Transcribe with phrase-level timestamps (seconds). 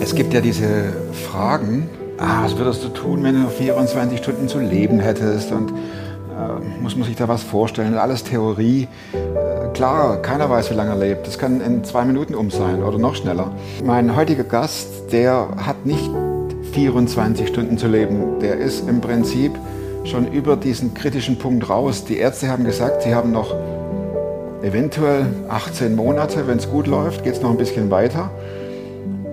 [0.00, 4.48] Es gibt ja diese Fragen, ah, was würdest du tun, wenn du noch 24 Stunden
[4.48, 8.88] zu leben hättest und äh, muss man sich da was vorstellen, alles Theorie.
[9.12, 11.26] Äh, klar, keiner weiß, wie lange er lebt.
[11.26, 13.50] Das kann in zwei Minuten um sein oder noch schneller.
[13.84, 16.10] Mein heutiger Gast, der hat nicht
[16.72, 18.38] 24 Stunden zu leben.
[18.40, 19.52] Der ist im Prinzip
[20.04, 22.04] schon über diesen kritischen Punkt raus.
[22.04, 23.54] Die Ärzte haben gesagt, sie haben noch
[24.62, 26.46] eventuell 18 Monate.
[26.46, 28.30] Wenn es gut läuft, geht es noch ein bisschen weiter.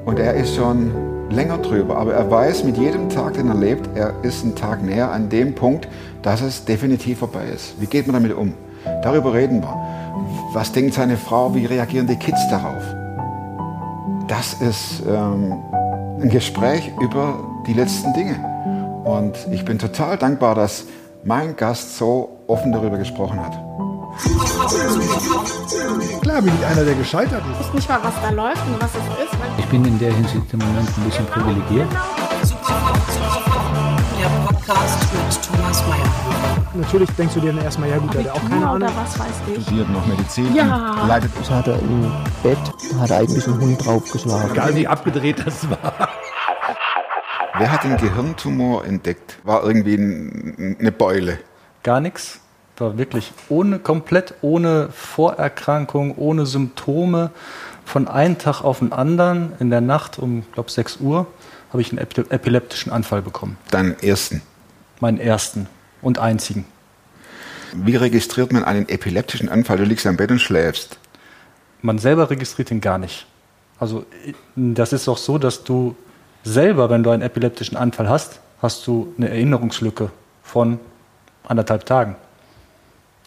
[0.05, 0.91] Und er ist schon
[1.29, 1.97] länger drüber.
[1.97, 5.29] Aber er weiß, mit jedem Tag, den er lebt, er ist einen Tag näher an
[5.29, 5.87] dem Punkt,
[6.21, 7.79] dass es definitiv vorbei ist.
[7.79, 8.53] Wie geht man damit um?
[9.01, 9.75] Darüber reden wir.
[10.53, 11.53] Was denkt seine Frau?
[11.55, 12.83] Wie reagieren die Kids darauf?
[14.27, 15.53] Das ist ähm,
[16.21, 18.35] ein Gespräch über die letzten Dinge.
[19.03, 20.85] Und ich bin total dankbar, dass
[21.23, 23.64] mein Gast so offen darüber gesprochen hat.
[26.21, 27.59] Klar bin ich einer, der gescheitert ist.
[27.59, 29.37] Ich weiß nicht mal, was da läuft und was es ist.
[29.57, 31.87] Ich bin in der Hinsicht im Moment ein bisschen privilegiert.
[34.19, 36.05] Der Podcast mit Thomas Mayer.
[36.75, 38.89] Natürlich denkst du dir dann erstmal, ja gut, der hat auch keine Ahnung.
[38.95, 39.63] was weiß ich.
[39.63, 40.95] Studiert noch Medizin Ja.
[41.01, 42.11] und leitet Das hat er im
[42.43, 42.57] Bett,
[42.99, 44.51] hat er eigentlich einen Hund draufgeschlagen.
[44.51, 46.09] Egal wie abgedreht das war.
[47.57, 49.37] Wer hat den Gehirntumor entdeckt?
[49.43, 51.39] War irgendwie ein, eine Beule.
[51.83, 52.39] Gar nichts.
[52.77, 57.31] War wirklich ohne, komplett ohne Vorerkrankung, ohne Symptome.
[57.85, 61.27] Von einem Tag auf den anderen in der Nacht um, glaube 6 Uhr
[61.69, 63.57] habe ich einen epi- epileptischen Anfall bekommen.
[63.71, 64.41] Deinen ersten.
[64.99, 65.67] Meinen ersten
[66.01, 66.65] und einzigen.
[67.73, 69.77] Wie registriert man einen epileptischen Anfall?
[69.77, 70.97] Du liegst am Bett und schläfst.
[71.81, 73.25] Man selber registriert ihn gar nicht.
[73.79, 74.05] Also
[74.55, 75.95] das ist auch so, dass du
[76.43, 80.09] selber, wenn du einen epileptischen Anfall hast, hast du eine Erinnerungslücke
[80.43, 80.79] von
[81.43, 82.15] anderthalb Tagen.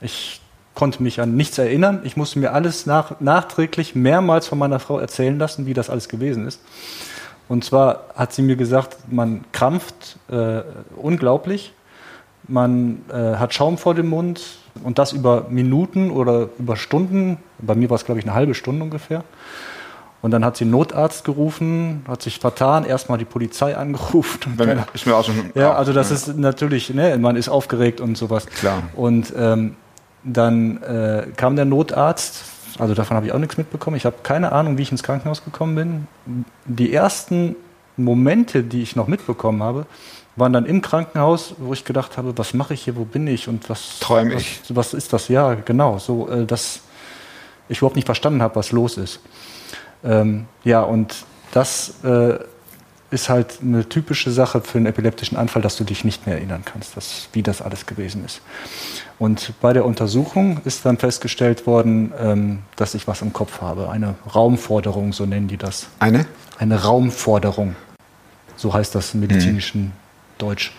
[0.01, 0.41] Ich
[0.75, 2.01] konnte mich an nichts erinnern.
[2.05, 6.09] Ich musste mir alles nach, nachträglich mehrmals von meiner Frau erzählen lassen, wie das alles
[6.09, 6.61] gewesen ist.
[7.49, 10.61] Und zwar hat sie mir gesagt, man krampft äh,
[10.97, 11.73] unglaublich,
[12.47, 14.43] man äh, hat Schaum vor dem Mund
[14.85, 17.39] und das über Minuten oder über Stunden.
[17.59, 19.25] Bei mir war es, glaube ich, eine halbe Stunde ungefähr.
[20.21, 24.57] Und dann hat sie einen Notarzt gerufen, hat sich vertan, erstmal die Polizei angerufen.
[24.57, 25.51] Keiner- ist mir auch schon.
[25.55, 28.47] ja, also das ist natürlich, ne, man ist aufgeregt und sowas.
[28.47, 28.83] Klar.
[28.97, 29.77] Und ähm,
[30.25, 32.45] dann äh, kam der Notarzt,
[32.79, 33.97] also davon habe ich auch nichts mitbekommen.
[33.97, 36.45] Ich habe keine Ahnung, wie ich ins Krankenhaus gekommen bin.
[36.65, 37.57] Die ersten
[37.97, 39.87] Momente, die ich noch mitbekommen habe,
[40.37, 43.49] waren dann im Krankenhaus, wo ich gedacht habe, was mache ich hier, wo bin ich
[43.49, 44.63] und was, Träum was, ich.
[44.69, 45.29] was ist das?
[45.29, 46.81] Ja, genau, so, äh, dass
[47.69, 49.21] ich überhaupt nicht verstanden habe, was los ist.
[50.05, 51.15] Ähm, ja, und
[51.53, 52.39] das äh,
[53.11, 56.63] ist halt eine typische Sache für einen epileptischen Anfall, dass du dich nicht mehr erinnern
[56.65, 58.43] kannst, dass, wie das alles gewesen ist.
[59.19, 63.91] Und bei der Untersuchung ist dann festgestellt worden, ähm, dass ich was im Kopf habe.
[63.91, 65.87] Eine Raumforderung, so nennen die das.
[65.99, 66.27] Eine?
[66.59, 67.77] Eine Raumforderung.
[68.57, 69.93] So heißt das im medizinischen
[70.37, 70.73] Deutsch.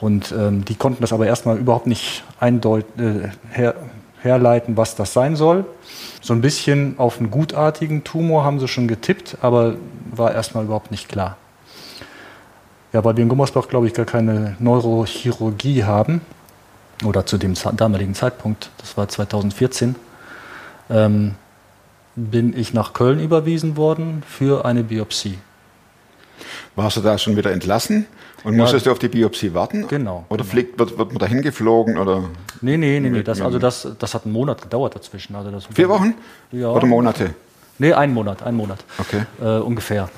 [0.00, 3.74] Und ähm, die konnten das aber erstmal überhaupt nicht eindeut äh, her
[4.20, 5.64] herleiten, was das sein soll.
[6.20, 9.76] So ein bisschen auf einen gutartigen Tumor haben sie schon getippt, aber
[10.10, 11.36] war erstmal überhaupt nicht klar.
[12.92, 16.20] Ja, weil wir in Gummersbach, glaube ich, gar keine Neurochirurgie haben,
[17.04, 19.94] oder zu dem damaligen Zeitpunkt, das war 2014,
[20.90, 21.34] ähm,
[22.16, 25.38] bin ich nach Köln überwiesen worden für eine Biopsie.
[26.74, 28.06] Warst du da schon wieder entlassen
[28.42, 28.60] und Ja.
[28.62, 29.86] musstest du auf die Biopsie warten?
[29.88, 30.50] Genau, Oder genau.
[30.50, 31.98] fliegt, wird, wird man da hingeflogen?
[31.98, 32.24] Oder
[32.60, 33.22] Nee, nee, nee, nee.
[33.22, 35.36] Das, also das, das hat einen Monat gedauert dazwischen.
[35.36, 36.14] Also das vier Wochen?
[36.50, 36.68] Ja.
[36.70, 37.34] Oder Monate?
[37.78, 38.78] Nee, einen Monat, einen Monat.
[38.98, 39.22] Okay.
[39.40, 40.08] Äh, ungefähr.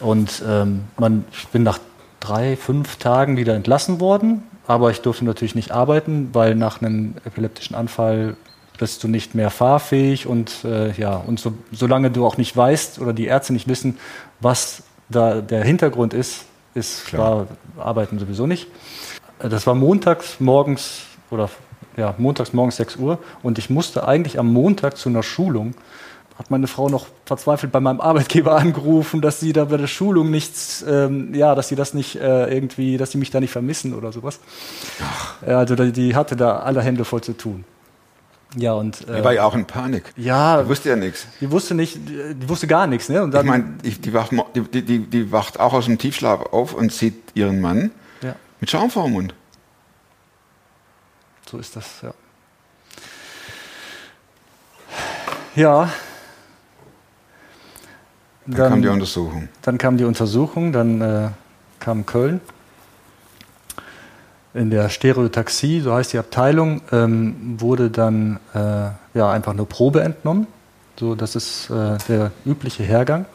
[0.00, 1.78] Und ähm, man, ich bin nach
[2.20, 7.14] drei, fünf Tagen wieder entlassen worden, aber ich durfte natürlich nicht arbeiten, weil nach einem
[7.24, 8.36] epileptischen Anfall
[8.78, 13.00] bist du nicht mehr fahrfähig und äh, ja, und so, solange du auch nicht weißt
[13.00, 13.98] oder die Ärzte nicht wissen,
[14.40, 17.46] was da der Hintergrund ist, ist Klar.
[17.76, 18.68] war Arbeiten sowieso nicht.
[19.38, 21.50] Das war montags morgens oder
[21.96, 25.74] ja, montags morgens 6 Uhr und ich musste eigentlich am Montag zu einer Schulung.
[26.38, 30.30] Hat meine Frau noch verzweifelt bei meinem Arbeitgeber angerufen, dass sie da bei der Schulung
[30.30, 33.92] nichts, ähm, ja, dass sie das nicht äh, irgendwie, dass sie mich da nicht vermissen
[33.92, 34.38] oder sowas.
[35.46, 37.64] Ja, also die, die hatte da alle Hände voll zu tun.
[38.56, 40.12] Ja, und Die äh, war ja auch in Panik.
[40.16, 41.26] ja, Die wusste ja nichts.
[41.40, 43.22] die wusste nicht, die, die wusste gar nichts, ne?
[43.22, 45.98] Und dann, Ich meine, die, die, wacht, die, die, die, die wacht auch aus dem
[45.98, 47.90] Tiefschlaf auf und sieht ihren Mann
[48.22, 49.34] ja, mit Schaum vor dem Mund.
[51.50, 52.12] so ist das, ja.
[55.56, 55.90] Ja.
[58.48, 59.48] Dann, kam die Untersuchung.
[59.62, 61.28] Dann kam die Untersuchung, dann äh,
[61.80, 62.40] kam Köln.
[64.54, 70.02] In der Stereotaxie, so heißt die Abteilung, ähm, wurde dann äh, ja, einfach eine Probe
[70.02, 70.46] entnommen.
[70.98, 73.26] So, das ist äh, der übliche Hergang.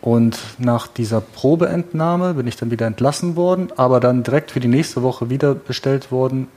[0.00, 4.68] Und nach dieser Probeentnahme bin ich dann wieder entlassen worden, aber dann direkt für die
[4.68, 6.48] nächste Woche wieder bestellt worden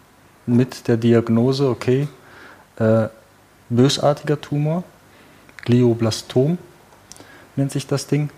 [0.48, 2.08] mit der Diagnose, okay,
[2.78, 3.08] äh,
[3.70, 4.84] bösartiger Tumor,
[5.64, 6.58] Glioblastom
[7.56, 8.30] nennt sich das Ding,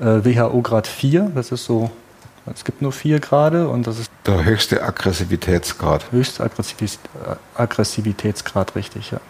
[0.00, 1.90] äh, WHO Grad 4, das ist so,
[2.52, 6.10] es gibt nur vier Grade und das ist Der höchste Aggressivitätsgrad.
[6.12, 9.20] höchste Aggressivis äh, Aggressivitätsgrad, richtig, ja,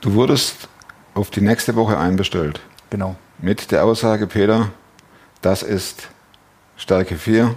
[0.00, 0.68] Du wurdest
[1.14, 2.60] auf die nächste Woche einbestellt.
[2.90, 3.16] genau.
[3.42, 4.68] Mit der Aussage, Peter,
[5.40, 6.08] das ist
[6.76, 7.54] Stärke 4,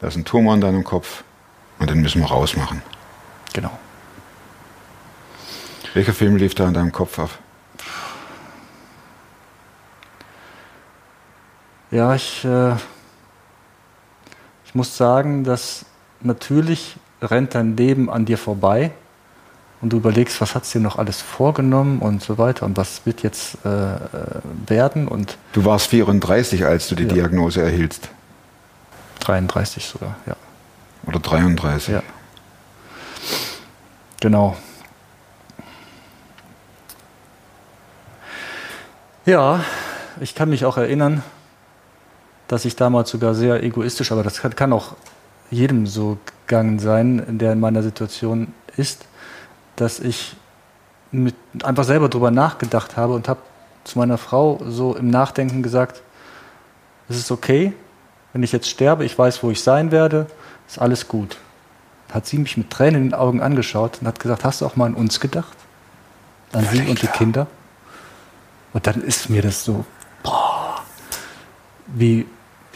[0.00, 1.22] da ist ein Tumor in deinem Kopf
[1.78, 2.82] und den müssen wir rausmachen.
[3.52, 3.70] Genau.
[5.94, 7.30] Welcher Film lief da in deinem Kopf ab?
[11.90, 12.72] Ja, ich, äh,
[14.64, 15.86] ich muss sagen, dass
[16.20, 18.90] natürlich rennt dein Leben an dir vorbei
[19.80, 23.22] und du überlegst, was hat's dir noch alles vorgenommen und so weiter und was wird
[23.22, 23.98] jetzt äh, äh,
[24.66, 27.14] werden und Du warst 34, als du die Ja.
[27.14, 28.10] Diagnose erhieltst.
[29.20, 30.36] 33 sogar, ja.
[31.06, 31.94] Oder 33.
[31.94, 32.02] Ja.
[34.20, 34.56] Genau.
[39.24, 39.64] Ja,
[40.20, 41.22] ich kann mich auch erinnern,
[42.48, 44.96] dass ich damals sogar sehr egoistisch, aber das kann, kann auch
[45.50, 49.04] jedem so gegangen sein, der in meiner Situation ist,
[49.76, 50.36] dass ich
[51.10, 53.40] mit, einfach selber drüber nachgedacht habe und habe
[53.84, 56.02] zu meiner Frau so im Nachdenken gesagt,
[57.08, 57.72] es ist okay,
[58.32, 60.26] wenn ich jetzt sterbe, ich weiß, wo ich sein werde,
[60.66, 61.38] ist alles gut.
[62.12, 64.76] Hat sie mich mit Tränen in den Augen angeschaut und hat gesagt, hast du auch
[64.76, 65.56] mal an uns gedacht?
[66.52, 67.46] An sie und die Kinder?
[68.72, 69.84] Und dann ist mir das so,
[70.22, 70.82] boah,
[71.86, 72.26] wie,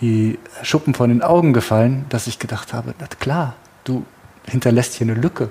[0.02, 3.54] wie Schuppen von den Augen gefallen, dass ich gedacht habe, na klar,
[3.84, 4.04] du
[4.46, 5.48] hinterlässt hier eine Lücke.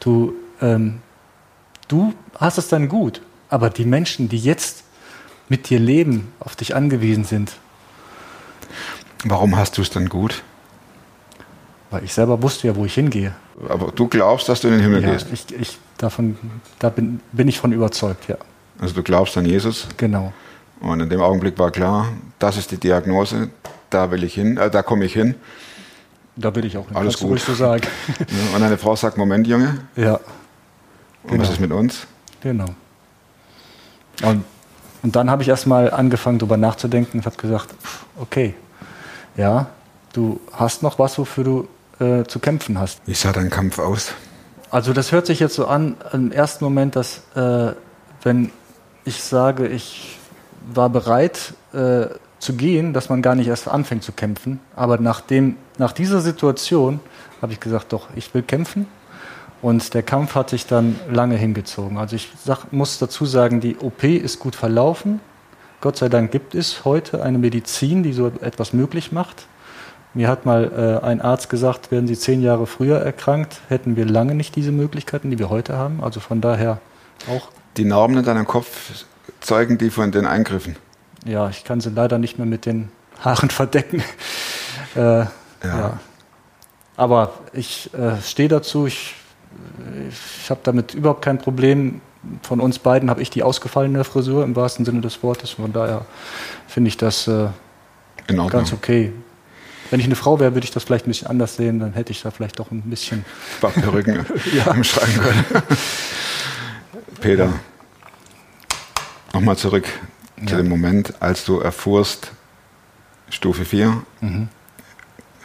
[0.00, 0.98] Du, ähm,
[1.86, 4.82] du hast es dann gut, aber die Menschen, die jetzt
[5.48, 7.52] mit dir leben, auf dich angewiesen sind,
[9.26, 10.42] Warum hast du es dann gut?
[11.90, 13.32] weil ich selber wusste ja, wo ich hingehe.
[13.68, 15.28] Aber du glaubst, dass du in den Himmel Ja, gehst.
[15.32, 16.36] ich, ich davon,
[16.80, 18.36] da bin, bin ich von überzeugt, ja.
[18.80, 19.86] Also du glaubst an Jesus.
[19.96, 20.32] Genau.
[20.80, 22.08] Und in dem Augenblick war klar,
[22.40, 23.48] das ist die Diagnose,
[23.94, 25.34] da will ich hin, äh, da komme ich hin.
[26.36, 26.96] Da will ich auch hin.
[26.96, 27.38] Alles gut.
[27.40, 27.86] so sagen.
[28.54, 31.42] Und deine Frau sagt, Moment, Junge, ja, und Genau.
[31.42, 32.06] was ist mit uns?
[32.42, 32.66] genau.
[34.22, 34.44] Und,
[35.02, 37.74] und dann habe ich erstmal angefangen, darüber nachzudenken und habe gesagt,
[38.20, 38.54] okay,
[39.36, 39.66] ja,
[40.12, 41.68] du hast noch was, wofür du
[42.04, 43.00] äh, zu kämpfen hast.
[43.06, 44.12] Wie sah dein Kampf aus?
[44.70, 47.72] Also das hört sich jetzt so an, im ersten Moment, dass äh,
[48.22, 48.50] wenn
[49.04, 50.18] ich sage, ich
[50.72, 52.06] war bereit äh,
[52.44, 54.60] zu gehen, dass man gar nicht erst anfängt zu kämpfen.
[54.76, 57.00] Aber nachdem, nach dieser Situation
[57.42, 58.86] habe ich gesagt, doch, ich will kämpfen.
[59.62, 61.96] Und der Kampf hat sich dann lange hingezogen.
[61.96, 65.20] Also ich sag, muss dazu sagen, die OP ist gut verlaufen.
[65.80, 69.46] Gott sei Dank gibt es heute eine Medizin, die so etwas möglich macht.
[70.12, 74.04] Mir hat mal äh, ein Arzt gesagt, wären Sie zehn Jahre früher erkrankt, hätten wir
[74.04, 76.04] lange nicht diese Möglichkeiten, die wir heute haben.
[76.04, 76.78] Also von daher
[77.28, 79.04] auch, Die Narben in deinem Kopf
[79.40, 80.76] zeugen die von den Eingriffen.
[81.24, 82.90] Ja, ich kann sie leider nicht mehr mit den
[83.20, 84.02] Haaren verdecken.
[84.94, 85.24] äh,
[85.62, 85.98] ja.
[86.96, 89.14] Aber ich äh, stehe dazu, ich,
[90.42, 92.00] ich habe damit überhaupt kein Problem.
[92.42, 95.50] Von uns beiden habe ich die ausgefallene Frisur im wahrsten Sinne des Wortes.
[95.50, 96.06] Von daher
[96.66, 97.48] finde ich das äh,
[98.26, 99.12] ganz okay.
[99.90, 101.80] Wenn ich eine Frau wäre, würde ich das vielleicht ein bisschen anders sehen.
[101.80, 103.18] Dann hätte ich da vielleicht doch ein bisschen.
[103.18, 104.24] Ein paar Perücken
[104.74, 105.20] im Schrank.
[107.20, 107.52] Peter,
[109.32, 109.84] nochmal zurück
[110.46, 110.56] zu Ja.
[110.62, 112.32] dem Moment, als du erfuhrst,
[113.30, 114.48] Stufe 4, Mhm.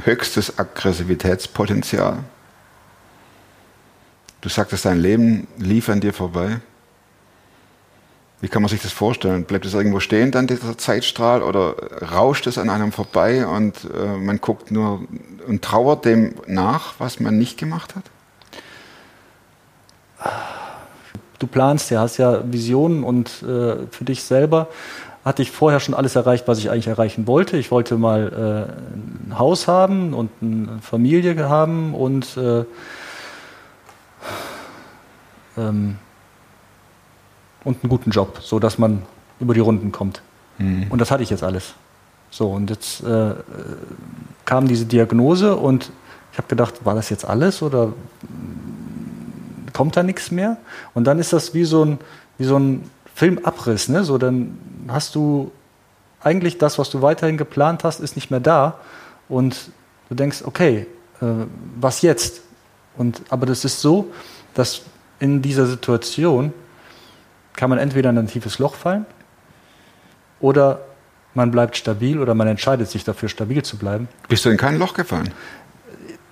[0.04, 2.20] höchstes Aggressivitätspotenzial.
[4.42, 6.60] Du sagtest, dein Leben lief an dir vorbei.
[8.42, 9.44] Wie kann man sich das vorstellen?
[9.44, 11.76] Bleibt es irgendwo stehen dann dieser Zeitstrahl oder
[12.14, 15.04] rauscht es an einem vorbei und äh, man guckt nur
[15.46, 18.04] und trauert dem nach, was man nicht gemacht hat?
[21.40, 24.68] Du planst ja, hast ja Visionen und äh, für dich selber
[25.26, 27.58] hatte ich vorher schon alles erreicht, was ich eigentlich erreichen wollte.
[27.58, 28.68] Ich wollte mal
[29.30, 32.64] äh, ein Haus haben und eine Familie haben und äh,
[35.58, 35.98] ähm,
[37.64, 39.04] und einen guten Job, so dass man
[39.40, 40.22] über die Runden kommt.
[40.90, 41.74] Und das hatte ich jetzt alles.
[42.32, 43.36] So und jetzt äh, äh,
[44.46, 45.92] kam diese Diagnose und
[46.32, 47.94] ich habe gedacht, war das jetzt alles oder
[49.80, 50.58] kommt da nichts mehr.
[50.94, 52.00] Und dann ist das wie so ein,
[52.38, 52.84] wie so ein
[53.16, 53.88] Filmabriss.
[53.88, 54.04] Ne?
[54.04, 54.58] So, dann
[54.90, 55.54] hast du
[56.20, 58.82] eigentlich das, was du weiterhin geplant hast, ist nicht mehr da.
[59.30, 59.72] Und
[60.10, 60.86] du denkst, okay,
[61.22, 61.26] äh,
[61.80, 62.42] was jetzt?
[62.98, 64.12] Und, aber das ist so,
[64.54, 64.82] dass
[65.22, 66.52] in dieser Situation
[67.56, 69.06] kann man entweder in ein tiefes Loch fallen
[70.42, 70.82] oder
[71.36, 74.10] man bleibt stabil oder man entscheidet sich dafür, stabil zu bleiben.
[74.28, 75.34] Bist du in kein Loch gefallen?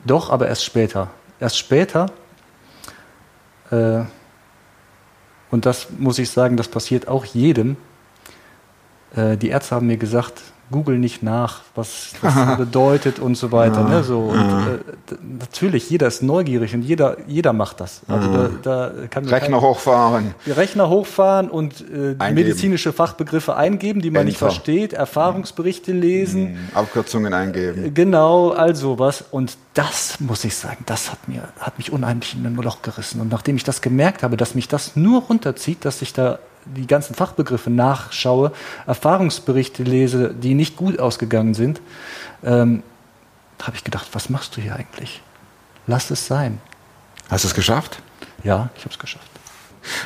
[0.04, 1.12] Doch, aber erst später.
[1.40, 2.08] Erst später.
[3.72, 4.04] Äh,
[5.50, 7.78] und das muss ich sagen, das passiert auch jedem.
[9.16, 13.84] Äh, die Ärzte haben mir gesagt, google nicht nach, was das bedeutet und so weiter.
[13.84, 14.04] Ne?
[14.04, 18.02] So, und, äh, natürlich, jeder ist neugierig und jeder, jeder macht das.
[18.08, 20.36] Also da, da kann Rechner kein- hochfahren.
[20.46, 24.52] Rechner hochfahren und äh, medizinische Fachbegriffe eingeben, die man nicht Enter.
[24.52, 26.48] versteht, Erfahrungsberichte lesen.
[26.48, 27.94] Hm, Abkürzungen eingeben.
[27.94, 29.24] Genau, all sowas.
[29.32, 33.22] Und das, muss ich sagen, das hat, mir, hat mich unheimlich in ein Loch gerissen.
[33.22, 36.40] Und nachdem ich das gemerkt habe, dass mich das nur runterzieht, dass ich da
[36.76, 38.52] die ganzen Fachbegriffe nachschaue,
[38.86, 41.82] Erfahrungsberichte lese, die nicht gut ausgegangen sind,
[42.44, 42.84] ähm,
[43.62, 45.22] habe ich gedacht, was machst du hier eigentlich?
[45.88, 46.60] Lass es sein.
[47.30, 48.00] Hast du es geschafft?
[48.44, 49.28] Ja, ich habe es geschafft.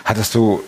[0.06, 0.62] Hattest du,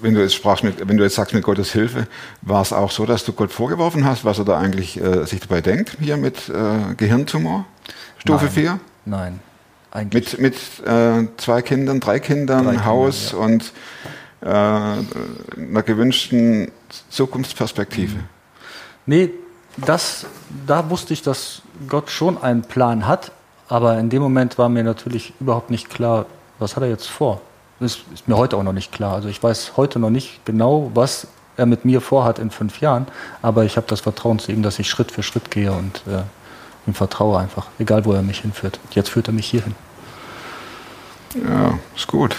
[0.00, 2.06] wenn du jetzt sprachst, mit, wenn du jetzt sagst mit Gottes Hilfe,
[2.42, 5.40] war es auch so, dass du Gott vorgeworfen hast, was er da eigentlich äh, sich
[5.40, 7.66] dabei denkt, hier mit äh, Gehirntumor,
[8.18, 8.52] Stufe Nein.
[8.52, 8.80] 4?
[9.06, 9.40] Nein,
[9.90, 10.38] eigentlich.
[10.38, 13.38] Mit, mit äh, zwei Kindern, drei Kindern, Drei Haus ja.
[13.38, 13.72] und
[14.44, 16.70] äh, einer gewünschten
[17.08, 18.16] Zukunftsperspektive.
[19.06, 19.30] Nee,
[19.78, 20.26] das,
[20.66, 23.32] da wusste ich, dass Gott schon einen Plan hat,
[23.68, 26.26] aber in dem Moment war mir natürlich überhaupt nicht klar,
[26.58, 27.40] was hat er jetzt vor.
[27.80, 29.14] Das ist mir heute auch noch nicht klar.
[29.14, 33.06] Also ich weiß heute noch nicht genau, was er mit mir vorhat in fünf Jahren,
[33.42, 36.22] aber ich habe das Vertrauen zu ihm, dass ich Schritt für Schritt gehe und äh,
[36.86, 38.78] ihm vertraue einfach, egal wo er mich hinführt.
[38.90, 39.74] Jetzt führt er mich hierhin.
[41.34, 42.36] Ja, ist gut.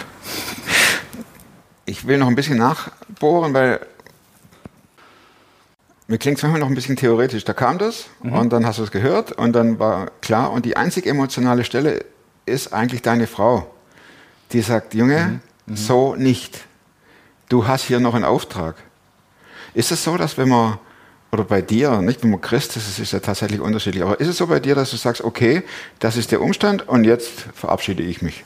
[1.96, 3.80] Ich will noch ein bisschen nachbohren, weil
[6.08, 7.46] mir klingt es manchmal noch ein bisschen theoretisch.
[7.46, 10.52] Da kam das und dann hast du es gehört und dann war klar.
[10.52, 12.04] Und die einzig emotionale Stelle
[12.46, 13.74] ist eigentlich deine Frau,
[14.52, 15.40] die sagt, Junge,
[15.74, 16.66] so nicht.
[17.48, 18.76] Du hast hier noch einen Auftrag.
[19.74, 20.78] Ist es so, dass wenn man,
[21.32, 24.28] oder bei dir, nicht wenn man Christ ist, es ist ja tatsächlich unterschiedlich, aber ist
[24.28, 25.64] es so bei dir, dass du sagst, okay,
[26.00, 28.44] das ist der Umstand und jetzt verabschiede ich mich?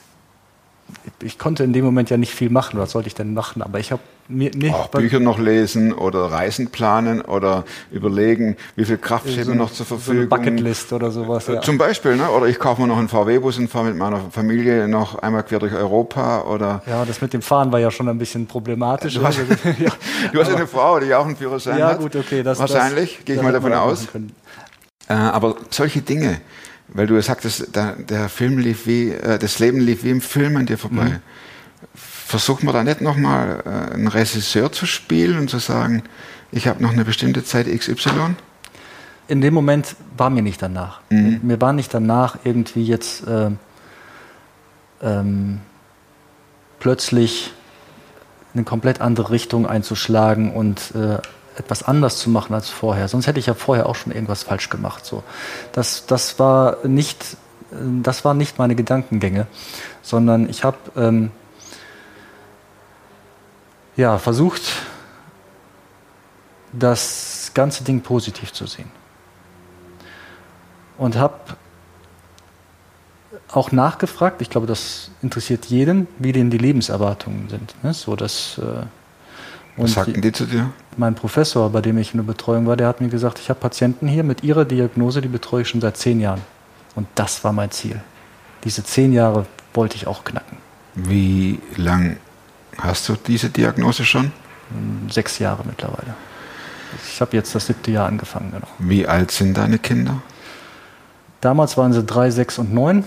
[1.21, 2.79] Ich konnte in dem Moment ja nicht viel machen.
[2.79, 3.61] Was sollte ich denn machen?
[3.61, 4.73] Aber ich habe mir nicht.
[4.73, 9.85] Auch Bücher noch lesen oder Reisen planen oder überlegen, wie viel Kraft mir noch zur
[9.85, 10.29] so eine Verfügung.
[10.29, 11.47] Bucketlist oder sowas.
[11.47, 11.61] Ja.
[11.61, 12.29] Zum Beispiel, ne?
[12.29, 15.59] oder ich kaufe mir noch einen VW-Bus und fahre mit meiner Familie noch einmal quer
[15.59, 16.43] durch Europa.
[16.43, 19.15] Oder Ja, das mit dem Fahren war ja schon ein bisschen problematisch.
[19.15, 19.39] Du hast-
[19.79, 19.91] ja,
[20.31, 21.99] du hast eine Frau, die auch einen Führerschein ja hat.
[21.99, 22.43] gut, okay.
[22.43, 24.07] Das, Wahrscheinlich, das, gehe ich mal davon aus.
[25.07, 26.39] Äh, aber solche Dinge,
[26.93, 30.57] weil du sagtest, der, der Film lief wie, äh, das Leben lief wie im Film
[30.57, 31.05] an dir vorbei.
[31.05, 31.19] Mhm.
[31.93, 36.03] Versucht man da nicht nochmal äh, einen Regisseur zu spielen und zu sagen,
[36.51, 38.35] ich habe noch eine bestimmte Zeit XY?
[39.27, 41.01] In dem Moment war mir nicht danach.
[41.09, 41.39] Mhm.
[41.43, 43.51] Mir war nicht danach, irgendwie jetzt äh,
[45.01, 45.61] ähm,
[46.79, 47.53] plötzlich
[48.53, 51.19] eine komplett andere Richtung einzuschlagen und äh,
[51.59, 53.07] etwas anders zu machen als vorher.
[53.07, 55.05] Sonst hätte ich ja vorher auch schon irgendwas falsch gemacht.
[55.05, 55.23] So.
[55.73, 57.37] Das, das, war nicht,
[57.71, 59.47] äh, das waren nicht meine Gedankengänge,
[60.01, 61.31] sondern ich habe ähm,
[63.95, 64.61] ja, versucht,
[66.71, 68.91] das ganze Ding positiv zu sehen.
[70.97, 71.39] Und habe
[73.51, 77.75] auch nachgefragt, ich glaube, das interessiert jeden, wie denn die Lebenserwartungen sind.
[77.83, 77.93] Ne?
[77.93, 78.85] So, dass, äh,
[79.83, 80.71] Was sagten die zu dir?
[80.99, 83.59] mein Professor, bei dem ich in der Betreuung war, der hat mir gesagt, ich habe
[83.59, 86.41] Patienten hier mit ihrer Diagnose, die betreue ich schon seit zehn Jahren.
[86.95, 88.01] Und das war mein Ziel.
[88.65, 90.57] Diese zehn Jahre wollte ich auch knacken.
[90.95, 92.17] Wie lang
[92.77, 94.31] hast du diese Diagnose schon?
[95.09, 96.13] Sechs Jahre mittlerweile.
[97.07, 98.51] Ich habe jetzt das siebte Jahr angefangen.
[98.51, 98.67] Genau.
[98.79, 100.21] Wie alt sind deine Kinder?
[101.41, 103.05] Damals waren sie drei, sechs und neun.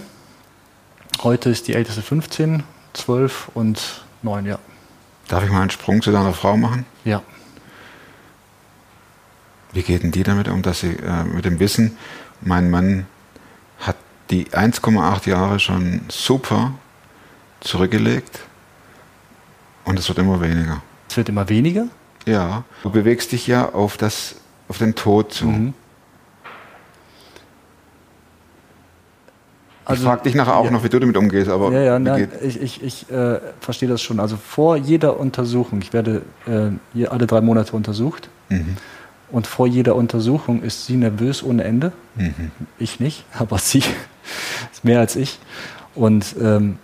[1.23, 2.63] Heute ist die älteste 15,
[2.95, 4.59] 12 und 9, ja.
[5.33, 6.85] Darf ich mal einen Sprung zu deiner Frau machen?
[7.07, 7.23] Ja.
[9.73, 11.97] Wie geht denn die damit um, dass sie äh, mit dem Wissen,
[12.43, 13.07] mein Mann
[13.79, 13.97] hat
[14.29, 16.75] die 1,8 Jahre schon super
[17.61, 18.41] zurückgelegt
[19.87, 20.83] und es wird immer weniger.
[21.09, 21.87] Es wird immer weniger.
[22.27, 24.35] Ja, du bewegst dich ja auf, das,
[24.69, 25.47] auf den Tod zu.
[25.47, 25.75] Mhm.
[29.91, 30.71] Ich frage dich nachher auch ja.
[30.71, 34.01] noch, wie du damit umgehst, aber Ja, ja, nein, ich, ich, ich äh, verstehe das
[34.03, 34.21] schon.
[34.21, 38.77] Also vor jeder Untersuchung, ich werde äh, alle drei Monate untersucht Mhm.
[39.31, 41.93] und vor jeder Untersuchung ist sie nervös ohne Ende.
[42.17, 42.51] Mhm.
[42.79, 43.83] Ich nicht, aber sie
[44.73, 45.39] ist mehr als ich.
[45.95, 46.79] Und ähm,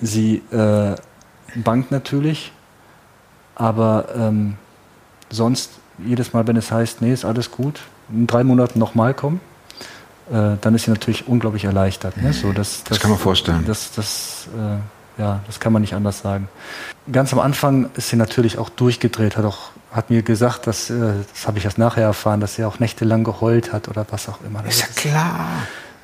[0.00, 0.94] sie äh,
[1.56, 2.52] bangt natürlich,
[3.54, 4.54] aber ähm,
[5.30, 5.72] sonst
[6.04, 9.40] jedes Mal, wenn es heißt, nee, ist alles gut, in drei Monaten nochmal kommen,
[10.32, 12.16] äh, dann ist sie natürlich unglaublich erleichtert.
[12.16, 12.32] Ne?
[12.32, 13.64] So, das, Das kann man vorstellen.
[13.66, 16.48] Das, das, äh, Ja, das kann man nicht anders sagen.
[17.12, 20.94] Ganz am Anfang ist sie natürlich auch durchgedreht, hat auch hat mir gesagt, dass, äh,
[21.34, 24.38] das habe ich erst nachher erfahren, dass sie auch nächtelang geheult hat oder was auch
[24.46, 24.64] immer.
[24.64, 25.48] Ist ja Das klar.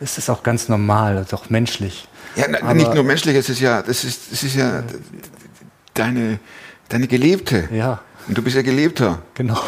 [0.01, 2.09] es ist auch ganz normal, das ist auch menschlich.
[2.35, 4.83] Ja, na, nicht nur menschlich, es ist ja, das ist, das ist ja
[5.95, 6.41] deine,
[6.89, 7.69] deine Geliebte.
[7.73, 9.23] Ja, Und du bist ja Geliebter.
[9.35, 9.61] genau.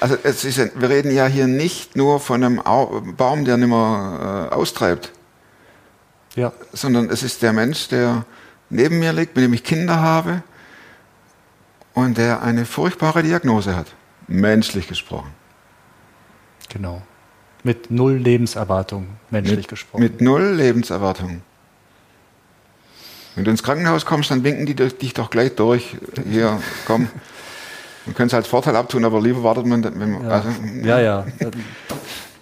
[0.00, 3.68] Also es ist wir reden ja hier nicht nur von einem Au Baum, der nicht
[3.68, 5.12] mehr äh, austreibt,
[6.34, 8.24] Ja, sondern es ist der Mensch, der
[8.68, 10.42] neben mir liegt, mit dem ich Kinder habe
[11.94, 13.86] und der eine furchtbare Diagnose hat.
[14.28, 15.32] Menschlich gesprochen.
[16.68, 17.02] genau.
[17.62, 20.02] Mit null Lebenserwartung, menschlich mit, gesprochen.
[20.02, 21.42] Mit null Lebenserwartung.
[23.34, 25.96] Wenn du ins Krankenhaus kommst, dann winken die dich doch gleich durch.
[26.30, 27.08] Hier, komm.
[28.06, 30.24] Man könnte es als Vorteil abtun, aber lieber wartet man, wenn man.
[30.24, 30.48] Ja, Also,
[30.82, 31.26] ja, ja.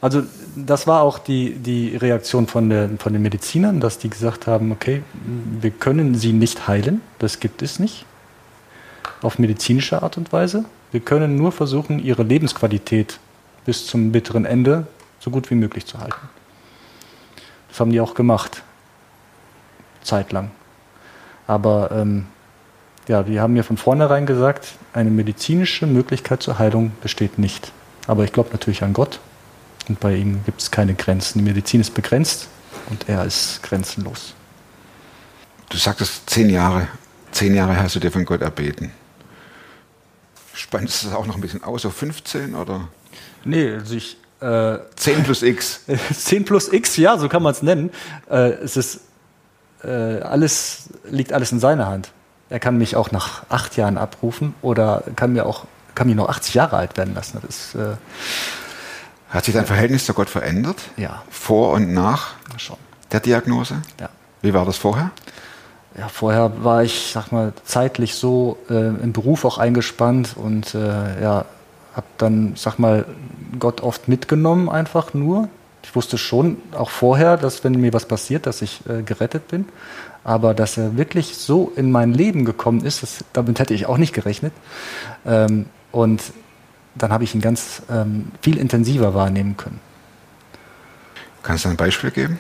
[0.00, 0.23] Also
[0.54, 4.71] das war auch die, die Reaktion von, der, von den Medizinern, dass die gesagt haben,
[4.71, 5.02] okay,
[5.61, 8.04] wir können sie nicht heilen, das gibt es nicht,
[9.23, 10.66] auf medizinische Art und Weise.
[10.92, 13.18] Wir können nur versuchen, ihre Lebensqualität
[13.64, 14.87] bis zum bitteren Ende
[15.21, 16.28] so gut wie möglich zu halten.
[17.68, 18.62] Das haben die auch gemacht,
[20.02, 20.50] zeitlang.
[21.47, 22.26] Aber ähm,
[23.08, 27.73] ja, die haben mir von vornherein gesagt, eine medizinische Möglichkeit zur Heilung besteht nicht.
[28.06, 29.20] Aber ich glaube natürlich an Gott
[29.88, 31.38] und bei ihm gibt es keine Grenzen.
[31.38, 32.49] Die Medizin ist begrenzt
[32.90, 34.34] und er ist grenzenlos.
[35.68, 36.88] Du sagtest zehn Jahre.
[37.32, 38.92] Zehn Jahre hast du dir von Gott erbeten.
[40.54, 42.88] Spannst du das auch noch ein bisschen aus, so 15 oder
[43.44, 44.16] Nee, also ich.
[44.40, 45.84] Äh, 10 plus X?
[46.12, 47.90] 10 plus X, ja, so kann man es nennen.
[48.28, 49.00] Äh, es ist
[49.82, 52.11] äh, alles, liegt alles in seiner Hand.
[52.54, 55.64] Er kann mich auch nach acht Jahren abrufen oder kann mir auch
[55.96, 57.40] kann mich noch 80 Jahre alt werden lassen.
[57.44, 57.96] Das äh,
[59.28, 60.76] Hat sich dein Verhältnis zu Gott verändert?
[60.96, 62.76] ja Vor und nach schon.
[63.11, 63.82] der Diagnose?
[64.00, 64.08] Ja.
[64.40, 65.11] Wie war das vorher?
[65.99, 71.20] Ja, vorher war ich, sag mal, zeitlich so äh, im Beruf auch eingespannt und äh,
[71.20, 71.46] ja,
[71.96, 73.05] habe dann, sag mal,
[73.59, 75.48] Gott oft mitgenommen, einfach nur.
[75.83, 79.66] Ich wusste schon auch vorher, dass wenn mir was passiert, dass ich äh, gerettet bin.
[80.24, 83.98] Aber dass er wirklich so in mein Leben gekommen ist, das, damit hätte ich auch
[83.98, 84.52] nicht gerechnet.
[85.26, 86.22] Ähm, und
[86.94, 89.80] dann habe ich ihn ganz ähm, viel intensiver wahrnehmen können.
[91.42, 92.38] Kannst du ein Beispiel geben,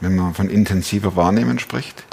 [0.00, 2.04] wenn man von intensiver Wahrnehmen spricht?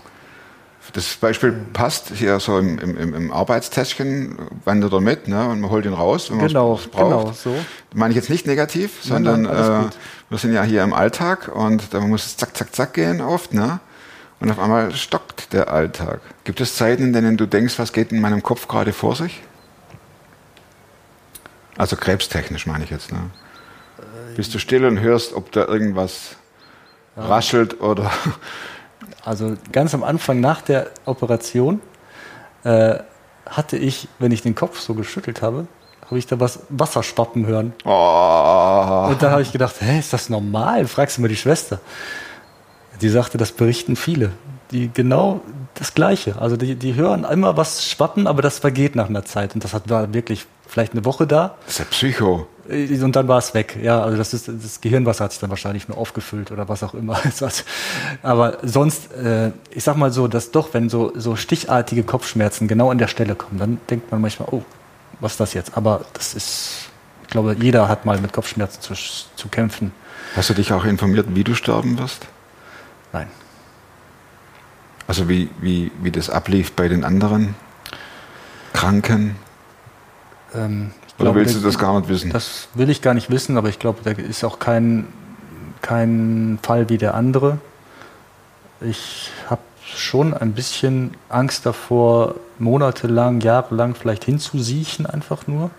[0.93, 5.69] Das Beispiel passt hier so im, im, im- Arbeitstäschchen, wandert er mit ne, und man
[5.69, 7.03] holt ihn raus, wenn man Genau, es braucht.
[7.03, 7.55] genau, so.
[7.93, 9.89] Meine ich jetzt nicht negativ, sondern nein, äh,
[10.29, 13.53] wir sind ja hier im Alltag und da muss es zack, zack, zack gehen oft.
[13.53, 13.79] Ne?
[14.39, 16.21] Und auf einmal stockt der Alltag.
[16.45, 19.41] Gibt es Zeiten, in denen du denkst, was geht in meinem Kopf gerade vor sich?
[21.77, 23.11] Also krebstechnisch meine ich jetzt.
[23.11, 23.19] Ne?
[24.35, 26.35] Bist du still und hörst, ob da irgendwas
[27.17, 28.11] raschelt oder
[29.25, 31.81] Also ganz am Anfang nach der Operation
[32.63, 32.99] äh,
[33.45, 35.67] hatte ich, wenn ich den Kopf so geschüttelt habe,
[36.05, 37.73] habe ich da was Wasser schwappen hören.
[37.85, 40.87] oh, Und dann habe ich gedacht, hä, ist das normal?
[40.87, 41.79] Fragst du mal die Schwester.
[43.01, 44.31] Die sagte, das berichten viele.
[44.71, 45.41] Die genau
[45.75, 46.39] das Gleiche.
[46.39, 49.55] Also die, die hören immer was schwappen, aber das vergeht nach einer Zeit.
[49.55, 51.55] Und das hat, war wirklich vielleicht eine Woche da.
[51.65, 52.47] das ist ja Psycho.
[52.69, 53.77] Äh, Und dann war es weg.
[53.81, 56.93] Ja, also das ist das Gehirnwasser hat sich dann wahrscheinlich nur aufgefüllt oder was auch
[56.93, 57.19] immer.
[58.21, 62.91] Aber sonst, äh, ich sag mal so, dass doch, wenn so, so stichartige Kopfschmerzen genau
[62.91, 64.63] an der Stelle kommen, dann denkt man manchmal, oh,
[65.19, 65.75] was ist das jetzt?
[65.75, 66.89] Aber das ist,
[67.23, 69.91] ich glaube, jeder hat mal mit Kopfschmerzen zu, zu kämpfen.
[70.35, 72.27] Hast du dich auch informiert, wie du sterben wirst?
[73.13, 73.27] Nein.
[75.07, 77.55] Also wie, wie, wie das ablief bei den anderen
[78.73, 79.35] Kranken?
[80.53, 82.29] Ähm, Oder glaube, willst du da- das gar nicht wissen?
[82.31, 85.07] Das will ich gar nicht wissen, aber ich glaube, da ist auch kein,
[85.81, 87.57] kein Fall wie der andere.
[88.81, 95.71] Ich habe schon ein bisschen Angst davor, monatelang, jahrelang vielleicht hinzusiechen, einfach nur.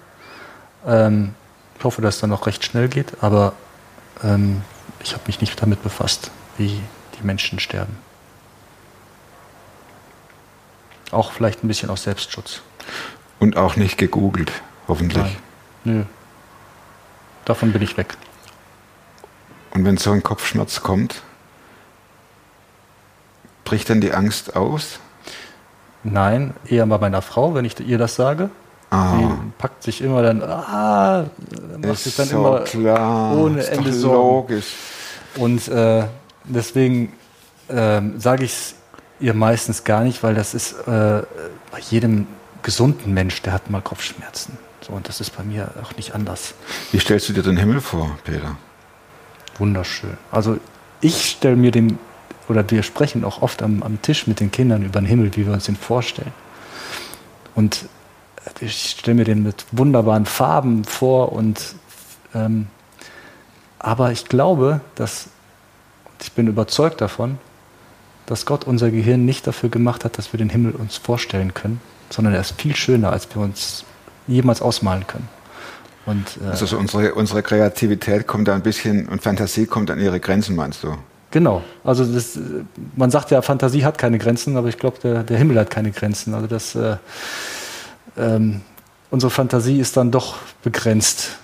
[0.87, 1.35] Ähm,
[1.79, 3.53] ich hoffe, dass es dann auch recht schnell geht, aber
[4.25, 4.63] ähm,
[5.03, 6.81] ich habe mich nicht damit befasst, wie
[7.21, 7.97] die Menschen sterben.
[11.13, 12.61] Auch vielleicht ein bisschen aus Selbstschutz.
[13.39, 14.53] Und auch nicht gegoogelt,
[14.87, 15.23] hoffentlich.
[15.25, 15.37] Nein.
[15.85, 16.05] Nö.
[17.45, 18.17] Davon bin ich weg.
[19.73, 21.23] Und wenn so ein Kopfschmerz kommt,
[23.65, 25.01] bricht dann die Angst aus?
[26.03, 28.51] Nein, eher bei meiner Frau, wenn ich ihr das sage.
[28.91, 31.27] Ah, Die packt sich immer dann, ah,
[31.81, 33.37] macht sich dann so immer klar.
[33.37, 34.17] ohne ist Ende Sorgen.
[34.55, 34.75] logisch.
[35.37, 36.05] Und äh,
[36.45, 37.13] deswegen
[37.69, 38.75] ähm, sage ich es
[39.21, 41.23] ihr meistens gar nicht, weil das ist äh,
[41.71, 42.27] bei jedem
[42.63, 44.59] gesunden Mensch, der hat mal Kopfschmerzen.
[44.81, 46.55] So, und das ist bei mir auch nicht anders.
[46.91, 48.57] Wie stellst du dir den Himmel vor, Peter?
[49.59, 50.17] Wunderschön.
[50.31, 50.59] Also
[51.01, 51.99] ich stelle mir den,
[52.49, 55.47] oder wir sprechen auch oft am, am Tisch mit den Kindern über den Himmel, wie
[55.47, 56.33] wir uns den vorstellen.
[57.55, 57.85] Und
[58.61, 61.75] ich stelle mir den mit wunderbaren Farben vor und
[62.35, 62.69] ähm,
[63.79, 65.29] aber ich glaube, dass
[66.23, 67.39] ich bin überzeugt davon,
[68.27, 71.81] dass Gott unser Gehirn nicht dafür gemacht hat, dass wir den Himmel uns vorstellen können,
[72.11, 73.85] sondern er ist viel schöner, als wir uns
[74.27, 75.29] jemals ausmalen können.
[76.07, 79.99] Und, äh, Also so unsere, unsere Kreativität kommt da ein bisschen und Fantasie kommt an
[80.01, 80.97] ihre Grenzen, meinst du?
[81.31, 82.39] Genau, also das,
[82.97, 85.93] man sagt ja, Fantasie hat keine Grenzen, aber ich glaube, der, der Himmel hat keine
[85.93, 86.35] Grenzen.
[86.35, 86.97] Also das, äh,
[88.17, 88.63] ähm,
[89.11, 91.39] unsere Fantasie ist dann doch begrenzt.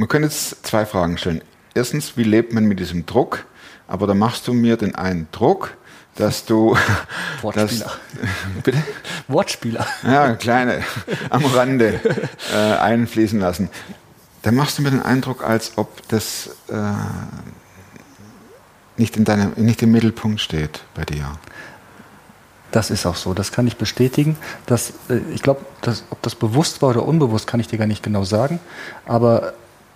[0.00, 1.42] Man könnte jetzt zwei Fragen stellen.
[1.74, 3.44] Erstens, wie lebt man mit diesem Druck?
[3.86, 5.76] Aber da machst du mir den Eindruck,
[6.14, 6.74] dass du.
[7.42, 7.92] Wortspieler.
[8.64, 8.82] bitte?
[9.28, 9.86] Wortspieler.
[10.02, 10.82] Ja, kleine
[11.28, 12.00] am Rande
[12.50, 13.68] äh, einfließen lassen.
[14.40, 16.80] Da machst du mir den Eindruck, als ob das äh,
[18.96, 21.30] nicht, in deinem, nicht im Mittelpunkt steht bei dir.
[22.70, 24.38] Das ist auch so, das kann ich bestätigen.
[24.64, 25.60] Das, äh, ich glaube,
[26.08, 28.60] ob das bewusst war oder unbewusst, kann ich dir gar nicht genau sagen.
[29.04, 29.52] Aber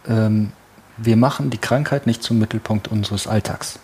[0.09, 0.53] ähm,
[0.97, 3.79] wir machen die Krankheit nicht zum Mittelpunkt unseres Alltags.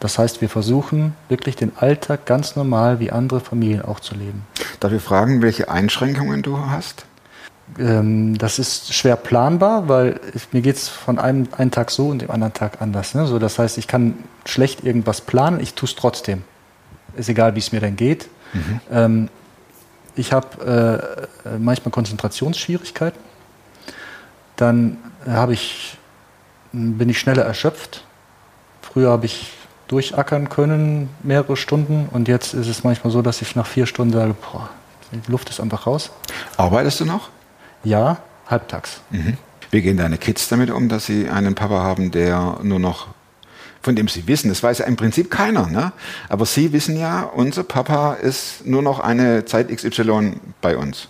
[0.00, 4.46] Das heißt, wir versuchen wirklich den Alltag ganz normal wie andere Familien auch zu leben.
[4.80, 7.06] Darf ich fragen, welche Einschränkungen du hast?
[7.78, 12.08] Ähm, das ist schwer planbar, weil ich, mir geht es von einem einen Tag so
[12.08, 13.14] und dem anderen Tag anders.
[13.14, 13.26] Ne?
[13.26, 14.14] So, das heißt, ich kann
[14.44, 16.44] schlecht irgendwas planen, ich tue es trotzdem.
[17.16, 18.28] Ist egal, wie es mir dann geht.
[18.52, 18.80] Mhm.
[18.92, 19.28] Ähm,
[20.14, 23.20] ich habe äh, manchmal Konzentrationsschwierigkeiten.
[24.56, 25.96] Dann habe ich,
[26.72, 28.04] bin ich schneller erschöpft.
[28.82, 29.52] Früher habe ich
[29.88, 32.08] durchackern können, mehrere Stunden.
[32.10, 34.68] Und jetzt ist es manchmal so, dass ich nach vier Stunden sage, boah,
[35.12, 36.10] die Luft ist einfach raus.
[36.56, 37.28] Arbeitest du noch?
[37.84, 39.00] Ja, halbtags.
[39.10, 39.36] Mhm.
[39.70, 43.08] Wie gehen deine Kids damit um, dass sie einen Papa haben, der nur noch,
[43.82, 45.92] von dem sie wissen, das weiß ja im Prinzip keiner, ne?
[46.28, 51.08] aber sie wissen ja, unser Papa ist nur noch eine Zeit XY bei uns.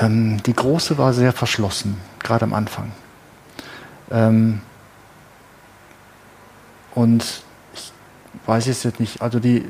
[0.00, 2.92] Ähm, die große war sehr verschlossen, gerade am Anfang.
[4.10, 4.60] Ähm,
[6.94, 7.42] und
[7.74, 7.92] ich
[8.46, 9.64] weiß es jetzt nicht, also die,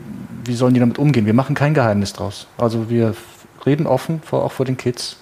[0.44, 1.26] wie sollen die damit umgehen?
[1.26, 2.46] Wir machen kein Geheimnis draus.
[2.58, 3.14] Also wir
[3.66, 5.16] reden offen, vor, auch vor den Kids,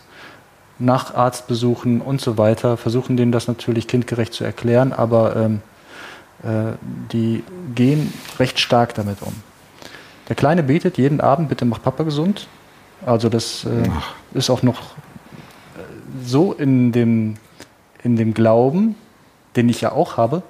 [0.79, 5.63] nach Arztbesuchen und so weiter, versuchen denen das natürlich kindgerecht zu erklären, aber ähm,
[6.43, 6.73] äh,
[7.13, 9.35] die gehen recht stark damit um.
[10.29, 12.49] Der Kleine betet jeden Abend, bitte mach Papa gesund.
[13.05, 13.89] Also das äh,
[14.35, 14.95] ist auch noch
[16.25, 17.37] so in dem,
[18.03, 18.95] in dem Glauben,
[19.57, 20.43] den ich ja auch habe.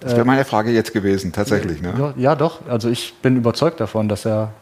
[0.00, 1.80] Das wäre meine Frage jetzt gewesen, tatsächlich.
[1.80, 1.94] Ne?
[1.96, 2.66] Ja, ja, doch.
[2.66, 4.52] Also ich bin überzeugt davon, dass er,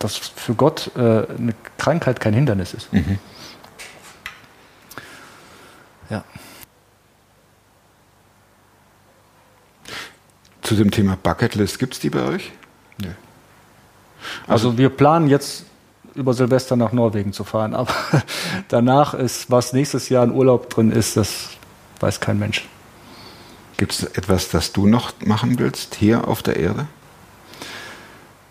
[0.00, 2.92] dass für Gott äh, eine Krankheit kein Hindernis ist.
[2.92, 3.18] Mhm.
[6.10, 6.24] Ja.
[10.62, 12.52] Zu dem Thema Bucketlist, gibt es die bei euch?
[12.98, 13.10] Nö.
[14.46, 15.64] Also, wir planen jetzt
[16.14, 17.92] über Silvester nach Norwegen zu fahren, aber
[18.68, 21.50] danach ist, was nächstes Jahr in Urlaub drin ist, das
[22.00, 22.68] weiß kein Mensch.
[23.76, 26.86] Gibt es etwas, das du noch machen willst hier auf der Erde?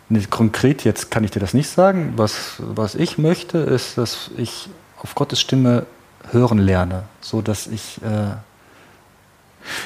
[0.09, 2.13] Nee, konkret jetzt kann ich dir das nicht sagen.
[2.17, 5.85] Was, was ich möchte, ist, dass ich auf Gottes Stimme
[6.31, 8.35] hören lerne, so dass ich äh,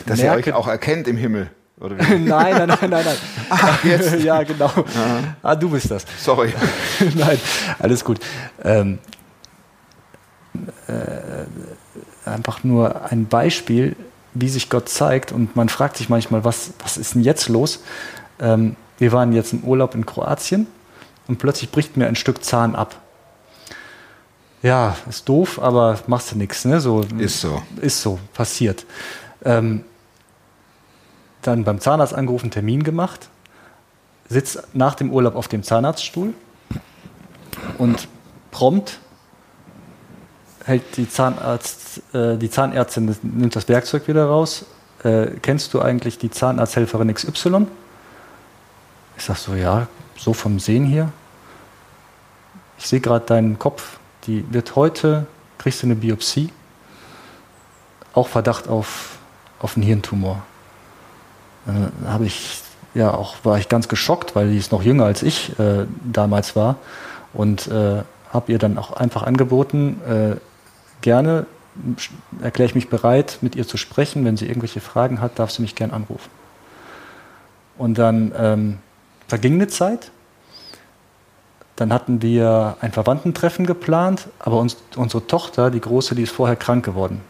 [0.06, 1.52] dass merke, ihr euch auch erkennt im Himmel.
[1.78, 3.18] Nein, nein, nein, nein, nein.
[3.50, 4.24] Ach, jetzt.
[4.24, 4.72] ja, genau.
[5.44, 6.06] Ah, du bist das.
[6.20, 6.54] Sorry.
[7.16, 7.38] nein,
[7.80, 8.20] alles gut.
[8.64, 9.00] Ähm,
[10.88, 13.98] äh, einfach nur ein Beispiel,
[14.34, 15.34] wie sich Gott zeigt.
[15.34, 17.84] Und man fragt sich manchmal, was, was ist denn jetzt los?
[18.40, 20.68] Ähm, wir waren jetzt im Urlaub in Kroatien
[21.28, 22.96] und plötzlich bricht mir ein Stück Zahn ab.
[24.62, 26.64] Ja, ist doof, aber machst du nichts.
[26.64, 26.80] Ne?
[26.80, 27.62] So, Ist so.
[27.82, 28.86] Ist so, passiert.
[29.44, 29.84] Ähm,
[31.47, 33.29] dann beim Zahnarzt angerufen, Termin gemacht,
[34.29, 36.34] sitzt nach dem Urlaub auf dem Zahnarztstuhl
[37.77, 38.08] und
[38.51, 38.99] prompt
[40.65, 44.65] hält die, Zahnarzt, äh, die Zahnärztin nimmt das Werkzeug wieder raus.
[45.03, 47.67] Äh, kennst du eigentlich die Zahnarzthelferin XY?
[49.17, 51.12] Ich sag so, ja, so vom Sehen hier.
[52.77, 53.99] Ich sehe gerade deinen Kopf.
[54.25, 55.27] Die wird heute,
[55.60, 56.51] kriegst du eine Biopsie.
[58.13, 59.19] Auch Verdacht auf,
[59.60, 60.43] auf einen Hirntumor.
[61.65, 62.62] Dann habe ich,
[62.93, 66.56] ja, auch war ich ganz geschockt, weil die ist noch jünger als ich äh, damals
[66.56, 66.78] war.
[67.34, 70.36] Und äh, habe ihr dann auch einfach angeboten, äh,
[71.01, 71.45] gerne
[72.41, 74.25] erkläre ich mich bereit, mit ihr zu sprechen.
[74.25, 76.30] Wenn sie irgendwelche Fragen hat, darf sie mich gern anrufen.
[77.78, 78.78] Und dann ähm,
[79.28, 80.12] verging eine Zeit.
[81.75, 86.56] dann hatten wir ein Verwandtentreffen geplant, aber uns, unsere Tochter, die große, die ist vorher
[86.56, 87.21] krank geworden.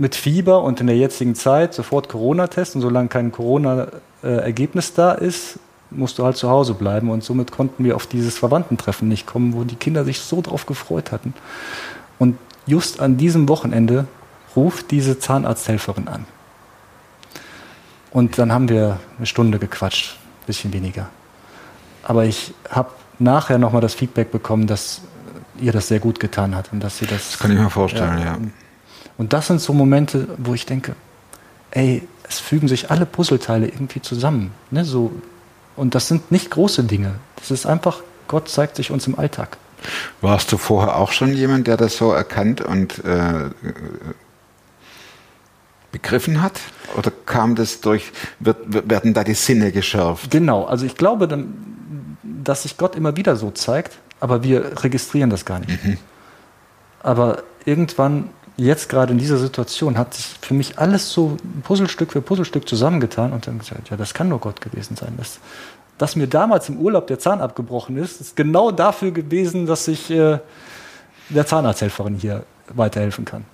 [0.00, 5.58] Mit Fieber und in der jetzigen Zeit sofort Corona-Test und solange kein Corona-Ergebnis da ist,
[5.90, 9.52] musst du halt zu Hause bleiben und somit konnten wir auf dieses Verwandtentreffen nicht kommen,
[9.52, 11.34] wo die Kinder sich so drauf gefreut hatten.
[12.18, 14.06] Und just an diesem Wochenende
[14.56, 16.24] ruft diese Zahnarzthelferin an.
[18.10, 21.10] Und dann haben wir eine Stunde gequatscht, ein bisschen weniger.
[22.02, 25.02] Aber ich habe nachher nochmal das Feedback bekommen, dass
[25.60, 27.32] ihr das sehr gut getan hat und dass sie das.
[27.32, 28.38] Das kann ich mir vorstellen, ja.
[29.20, 30.96] Und das sind so Momente, wo ich denke,
[31.72, 34.52] ey, es fügen sich alle Puzzleteile irgendwie zusammen.
[34.70, 34.82] Ne?
[34.86, 35.12] So,
[35.76, 37.16] und das sind nicht große Dinge.
[37.36, 39.58] Das ist einfach, Gott zeigt sich uns im Alltag.
[40.22, 43.50] Warst du vorher auch schon jemand, der das so erkannt und äh,
[45.92, 46.58] begriffen hat?
[46.96, 50.30] Oder kam das durch, wird, werden da die Sinne geschärft?
[50.30, 51.28] Genau, also ich glaube,
[52.22, 55.78] dass sich Gott immer wieder so zeigt, aber wir registrieren das gar nicht.
[57.02, 58.30] Aber irgendwann,
[58.64, 63.32] jetzt gerade in dieser Situation, hat sich für mich alles so Puzzlestück für Puzzlestück zusammengetan
[63.32, 65.14] und dann gesagt, ja, das kann nur Gott gewesen sein.
[65.16, 65.38] Das,
[65.98, 70.10] dass mir damals im Urlaub der Zahn abgebrochen ist, ist genau dafür gewesen, dass ich
[70.10, 70.38] äh,
[71.30, 72.44] der Zahnarzthelferin hier
[72.74, 73.44] weiterhelfen kann.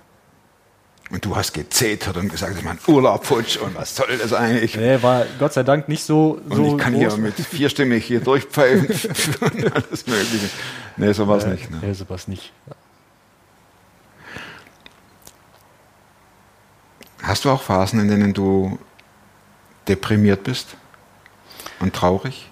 [1.08, 4.76] Und du hast gezetert und gesagt, mein Urlaub futsch und was soll das eigentlich?
[4.76, 7.14] Nee, war Gott sei Dank nicht so, Und so ich kann groß.
[7.14, 8.88] hier mit vierstimmig hier durchpfeifen
[9.40, 10.48] und alles Mögliche.
[10.96, 11.70] Nee, so war es Äh, nicht.
[11.70, 11.78] Ne?
[11.80, 12.52] Nee, sowas nicht.
[17.22, 18.78] Hast du auch Phasen, in denen du
[19.88, 20.76] deprimiert bist
[21.80, 22.50] und traurig?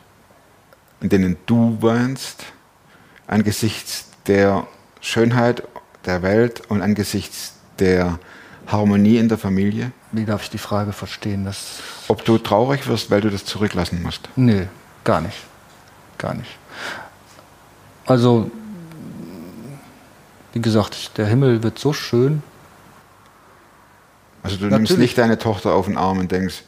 [1.00, 2.44] In denen du weinst
[3.26, 4.66] angesichts der
[5.00, 5.62] Schönheit
[6.06, 8.18] der Welt und angesichts der
[8.66, 9.92] Harmonie in der Familie?
[10.12, 11.44] Wie darf ich die Frage verstehen?
[11.44, 14.28] Das, Ob du traurig wirst, weil du das zurücklassen musst?
[14.36, 14.68] nee,
[15.02, 15.36] gar nicht.
[16.16, 16.56] Gar nicht.
[18.06, 18.50] Also,
[20.52, 22.42] wie gesagt, der Himmel wird so schön.
[24.44, 24.98] Also du nimmst Natürlich.
[24.98, 26.62] nicht deine Tochter auf den Arm und denkst,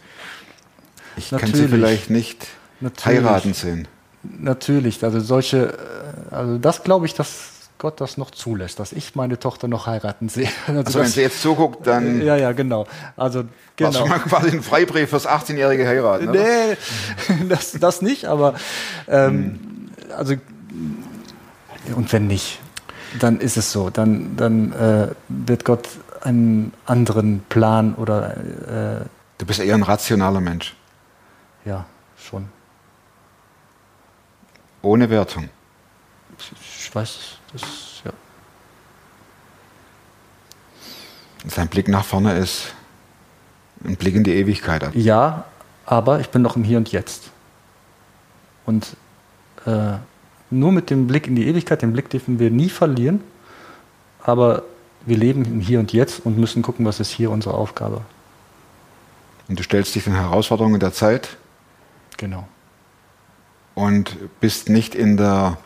[1.16, 1.70] ich kann sie Natürlich.
[1.70, 2.46] vielleicht nicht
[2.80, 3.04] Natürlich.
[3.06, 3.86] heiraten sehen.
[4.22, 5.78] Natürlich, also solche,
[6.30, 9.86] äh, also das glaube ich, dass Gott das noch zulässt, dass ich meine Tochter noch
[9.86, 10.48] heiraten sehe.
[10.66, 12.86] Also Also wenn sie jetzt zuguckt, dann ja, ja, genau.
[13.14, 13.92] Also war genau.
[13.92, 16.30] schon mal quasi ein Freibrief fürs 18-jährige Heiraten.
[16.30, 16.42] oder?
[16.42, 16.76] Nee,
[17.48, 18.54] das, das nicht, aber
[19.06, 20.34] ähm, also
[21.94, 22.58] und wenn nicht,
[23.20, 23.90] dann ist es so.
[23.90, 25.86] Dann, dann äh, wird Gott
[26.22, 29.06] einen anderen Plan oder äh,
[29.38, 30.74] Du bist eher ein rationaler Mensch,
[31.64, 31.84] ja,
[32.16, 32.48] schon.
[34.82, 35.48] ohne Wertung.
[36.78, 37.18] Ich weiß,
[37.52, 37.62] das
[38.04, 38.12] ja.
[41.48, 42.74] Sein Blick nach vorne ist
[43.84, 44.94] ein Blick in die Ewigkeit.
[44.94, 45.44] Ja,
[45.84, 47.30] aber ich bin noch im Hier und Jetzt.
[48.64, 48.96] Und
[49.66, 49.94] äh,
[50.50, 53.20] nur mit dem Blick in die Ewigkeit, den Blick dürfen wir nie verlieren.
[54.22, 54.62] Aber
[55.06, 58.02] wir leben im Hier und Jetzt und müssen gucken, was ist hier unsere Aufgabe.
[59.48, 61.36] Und du stellst dich den Herausforderungen der Zeit
[62.16, 62.46] Genau.
[63.74, 65.58] und bist nicht in der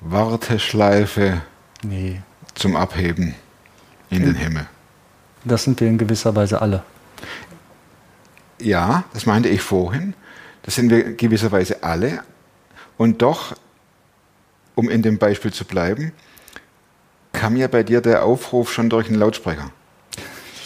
[0.00, 1.42] Warteschleife
[1.82, 2.20] Nee,
[2.54, 3.34] zum Abheben
[4.10, 4.66] in den Himmel.
[5.44, 6.82] das sind wir in gewisser Weise alle.
[8.60, 10.14] Ja, das meinte ich vorhin.
[10.62, 12.22] Das sind wir gewisserweise alle.
[12.98, 13.56] Und doch,
[14.74, 16.12] um in dem Beispiel zu bleiben,
[17.40, 19.70] kam ja bei dir der Aufruf schon durch einen Lautsprecher.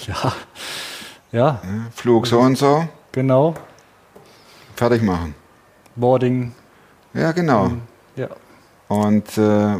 [0.09, 0.35] Ja,
[1.31, 1.63] ja?
[1.95, 3.55] Flug so und so, genau.
[4.75, 5.37] fertig machen.
[5.95, 6.53] Boarding,
[7.13, 7.71] Ja, genau.
[8.17, 8.29] ja.
[8.89, 9.77] Und äh,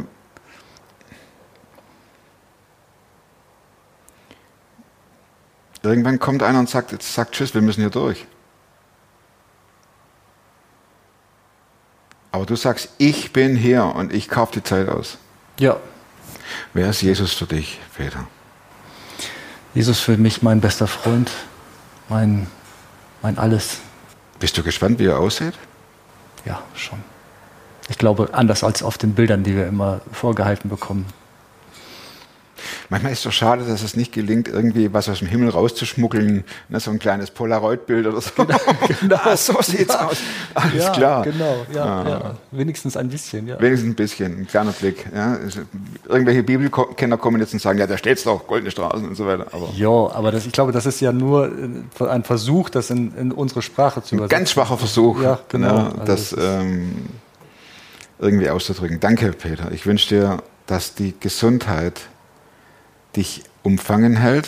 [5.83, 8.25] irgendwann kommt einer und sagt, jetzt sagt Tschüss, wir müssen hier durch.
[12.31, 15.17] Aber du sagst, ich bin hier und ich kaufe die Zeit aus.
[15.59, 15.77] Ja,
[16.73, 18.27] Wer ist Jesus für dich, Peter?
[19.73, 21.29] Jesus für mich mein bester Freund,
[22.07, 22.47] mein,
[23.21, 23.79] mein Alles.
[24.39, 25.53] Bist du gespannt, wie er aussieht?
[26.45, 27.03] Ja, schon.
[27.89, 31.05] Ich glaube, anders als auf den Bildern, die wir immer vorgehalten bekommen.
[32.89, 36.43] Manchmal ist es doch schade, dass es nicht gelingt, irgendwie was aus dem Himmel rauszuschmuggeln,
[36.69, 38.31] ne, so ein kleines Polaroid-Bild oder so.
[38.35, 38.57] Genau,
[39.23, 40.17] ah, so sieht's aus.
[40.53, 41.23] Alles ja, klar.
[41.23, 42.09] Genau, ja, Ah.
[42.09, 42.35] ja.
[42.51, 43.59] Wenigstens ein bisschen, ja.
[43.59, 45.05] Wenigstens ein bisschen, ein kleiner Blick.
[45.13, 45.35] Ja.
[45.35, 45.59] Es-
[46.07, 49.47] Irgendwelche Bibelkenner kommen jetzt und sagen, ja, da steht's doch, goldene Straßen und so weiter.
[49.51, 51.47] Aber Ja, aber das, ich glaube, das ist ja nur
[51.99, 54.39] äh, ein Versuch, das in, in unsere Sprache zu ein übersetzen.
[54.39, 55.73] ganz schwacher Versuch, Ja, genau.
[55.73, 57.05] ne, Also das es ist- ähm,
[58.19, 58.99] irgendwie auszudrücken.
[58.99, 59.71] Danke, Peter.
[59.71, 62.01] Ich wünsche dir, dass die Gesundheit
[63.15, 64.47] dich umfangen hält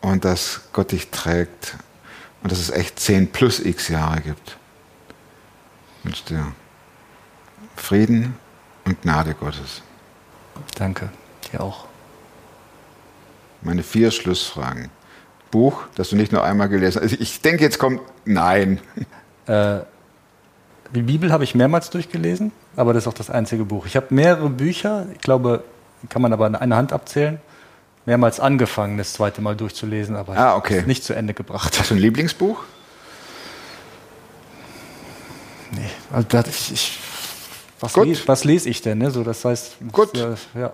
[0.00, 1.76] und dass Gott dich trägt
[2.42, 4.56] und dass es echt 10 plus x Jahre gibt.
[5.98, 6.46] Ich wünsche dir
[7.76, 8.36] Frieden
[8.84, 9.82] und Gnade Gottes.
[10.76, 11.08] Danke,
[11.50, 11.86] dir auch.
[13.62, 14.90] Meine vier Schlussfragen.
[15.50, 17.12] Buch, das du nicht nur einmal gelesen hast.
[17.12, 18.80] Ich denke, jetzt kommt Nein.
[19.46, 19.80] Äh,
[20.94, 23.86] die Bibel habe ich mehrmals durchgelesen, aber das ist auch das einzige Buch.
[23.86, 25.64] Ich habe mehrere Bücher, ich glaube,
[26.10, 27.40] kann man aber an einer Hand abzählen,
[28.08, 30.82] mehrmals angefangen, das zweite Mal durchzulesen, aber Ah, okay.
[30.86, 31.78] nicht zu Ende gebracht.
[31.78, 32.58] Hast du ein Lieblingsbuch?
[35.72, 36.98] Nee, also das, ich, ich,
[37.80, 38.96] was, les, was lese ich denn?
[38.96, 39.10] Ne?
[39.10, 40.16] So, das heißt, Gut.
[40.16, 40.72] Das, ja,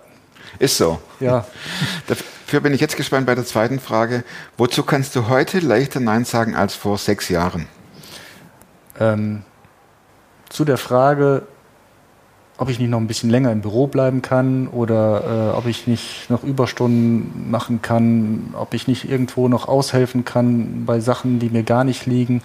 [0.59, 1.01] Ist so.
[1.19, 1.45] ja,
[2.07, 4.23] Dafür bin ich jetzt gespannt bei der zweiten Frage.
[4.55, 7.67] Wozu kannst du heute leichter Nein sagen als vor sechs Jahren?
[8.97, 9.43] ähm,
[10.47, 11.45] zu der Frage,
[12.57, 15.87] ob ich nicht noch ein bisschen länger im Büro bleiben kann oder äh, ob ich
[15.87, 21.49] nicht noch Überstunden machen kann, ob ich nicht irgendwo noch aushelfen kann bei Sachen, die
[21.49, 22.41] mir gar nicht liegen.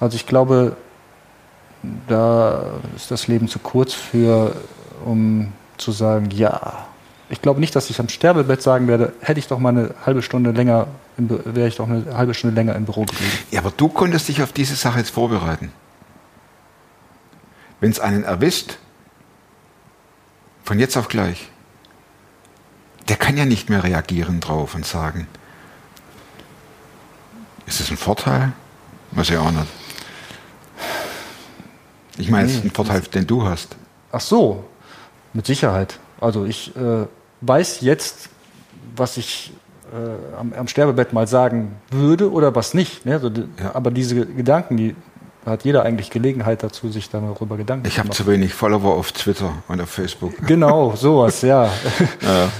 [0.00, 0.76] Also ich glaube,
[2.08, 2.64] da
[2.96, 4.56] ist das Leben zu kurz für,
[5.04, 6.86] um zu sagen, ja.
[7.30, 10.22] Ich glaube nicht, dass ich am Sterbebett sagen werde, hätte ich doch mal eine halbe
[10.22, 13.30] Stunde länger, wäre ich doch eine halbe Stunde länger im Büro geblieben.
[13.50, 15.70] Ja, aber du konntest dich auf diese Sache jetzt vorbereiten.
[17.80, 18.78] Wenn es einen erwischt,
[20.68, 21.48] von jetzt auf gleich,
[23.08, 25.26] der kann ja nicht mehr reagieren drauf und sagen,
[27.64, 28.52] ist das ein Vorteil?
[29.12, 29.66] Weiß ich auch nicht.
[32.18, 33.76] Ich meine, es ist ein Vorteil, den du hast.
[34.12, 34.64] Ach so,
[35.32, 35.98] mit Sicherheit.
[36.20, 37.06] Also ich äh,
[37.40, 38.28] weiß jetzt,
[38.94, 39.54] was ich
[39.90, 43.06] äh, am, am Sterbebett mal sagen würde oder was nicht.
[43.06, 43.14] Ne?
[43.14, 43.74] Also, Ja.
[43.74, 44.94] Aber diese Gedanken, die
[45.48, 48.16] hat jeder eigentlich Gelegenheit dazu, sich darüber Gedanken Ich zu habe machen.
[48.16, 50.34] zu wenig Follower auf Twitter und auf Facebook.
[50.46, 51.70] Genau, sowas, ja.
[52.22, 52.50] Ja.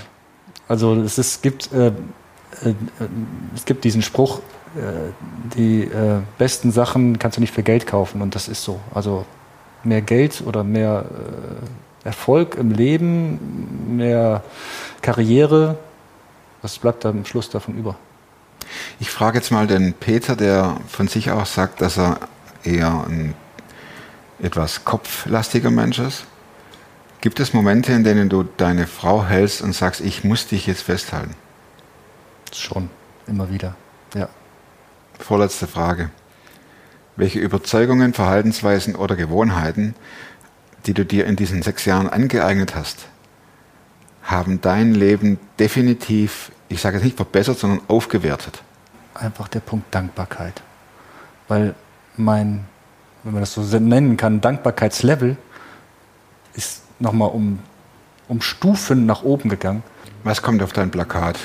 [0.68, 2.74] Also es ist, gibt, äh, äh, äh,
[3.54, 4.40] es gibt diesen Spruch,
[4.76, 4.80] äh,
[5.56, 8.78] die äh, besten Sachen kannst du nicht für Geld kaufen und das ist so.
[8.92, 9.24] Also
[9.82, 11.06] mehr Geld oder mehr
[12.04, 14.42] äh, Erfolg im Leben, mehr
[15.00, 15.76] Karriere,
[16.60, 17.96] was bleibt am Schluss davon über?
[19.00, 22.18] Ich frage jetzt mal den Peter, der von sich auch sagt, dass er
[22.68, 23.34] eher ein
[24.40, 26.24] etwas kopflastiger Mensch ist.
[27.20, 30.82] Gibt es Momente, in denen du deine Frau hältst und sagst, ich muss dich jetzt
[30.82, 31.34] festhalten?
[32.52, 32.90] Schon,
[33.26, 33.74] immer wieder.
[34.14, 34.28] Ja.
[35.18, 36.10] Vorletzte Frage.
[37.16, 39.96] Welche Überzeugungen, Verhaltensweisen oder Gewohnheiten,
[40.86, 43.08] die du dir in diesen sechs Jahren angeeignet hast,
[44.22, 48.62] haben dein Leben definitiv, ich sage jetzt nicht verbessert, sondern aufgewertet?
[49.18, 50.62] einfach der Punkt Dankbarkeit.
[51.48, 51.74] Weil
[52.18, 52.64] mein,
[53.24, 55.36] wenn man das so nennen kann, Dankbarkeitslevel
[56.54, 57.60] ist nochmal um,
[58.28, 59.82] um Stufen nach oben gegangen.
[60.24, 61.38] Was kommt auf dein Plakat?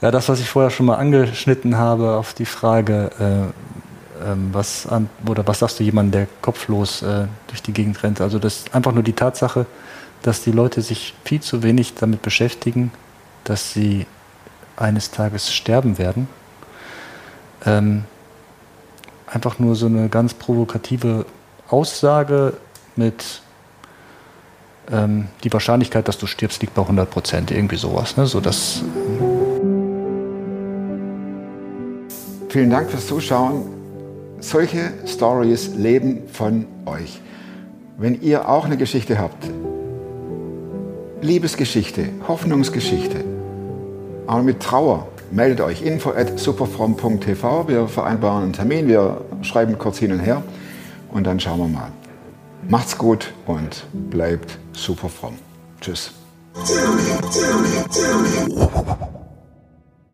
[0.00, 4.86] Ja, das, was ich vorher schon mal angeschnitten habe auf die Frage, äh, ähm, was
[4.86, 8.20] an, oder was sagst du jemandem, der kopflos äh, durch die Gegend rennt?
[8.20, 9.66] Also das ist einfach nur die Tatsache,
[10.22, 12.92] dass die Leute sich viel zu wenig damit beschäftigen,
[13.44, 14.06] dass sie
[14.76, 16.28] eines Tages sterben werden.
[17.64, 18.04] Ähm,
[19.32, 21.26] einfach nur so eine ganz provokative
[21.68, 22.54] Aussage
[22.96, 23.42] mit
[24.90, 28.16] ähm, die Wahrscheinlichkeit, dass du stirbst, liegt bei 100 Prozent, irgendwie sowas.
[28.16, 28.26] Ne?
[28.26, 28.82] So dass,
[32.52, 33.62] Vielen Dank fürs Zuschauen.
[34.40, 37.18] Solche Stories leben von euch.
[37.96, 39.48] Wenn ihr auch eine Geschichte habt,
[41.22, 43.24] Liebesgeschichte, Hoffnungsgeschichte,
[44.26, 47.68] aber mit Trauer, meldet euch info at superfrom.tv.
[47.68, 50.42] Wir vereinbaren einen Termin, wir schreiben kurz hin und her
[51.10, 51.92] und dann schauen wir mal.
[52.68, 55.36] Macht's gut und bleibt super fromm.
[55.80, 56.12] Tschüss.